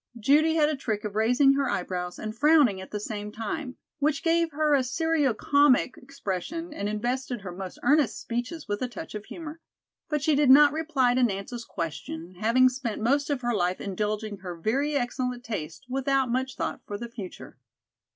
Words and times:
Judy 0.19 0.55
had 0.55 0.67
a 0.67 0.75
trick 0.75 1.03
of 1.03 1.15
raising 1.15 1.53
her 1.53 1.69
eyebrows 1.69 2.17
and 2.17 2.35
frowning 2.35 2.81
at 2.81 2.89
the 2.89 2.99
same 2.99 3.31
time, 3.31 3.75
which 3.99 4.23
gave 4.23 4.49
her 4.49 4.73
a 4.73 4.83
serio 4.83 5.31
comic 5.31 5.95
expression 5.95 6.73
and 6.73 6.89
invested 6.89 7.41
her 7.41 7.51
most 7.51 7.77
earnest 7.83 8.19
speeches 8.19 8.67
with 8.67 8.81
a 8.81 8.87
touch 8.87 9.13
of 9.13 9.25
humor. 9.25 9.59
But 10.09 10.23
she 10.23 10.33
did 10.33 10.49
not 10.49 10.73
reply 10.73 11.13
to 11.13 11.21
Nance's 11.21 11.65
question, 11.65 12.37
having 12.39 12.67
spent 12.67 12.99
most 12.99 13.29
of 13.29 13.41
her 13.41 13.53
life 13.53 13.79
indulging 13.79 14.37
her 14.37 14.55
very 14.57 14.95
excellent 14.95 15.43
taste 15.43 15.85
without 15.87 16.31
much 16.31 16.55
thought 16.55 16.81
for 16.87 16.97
the 16.97 17.07
future. 17.07 17.59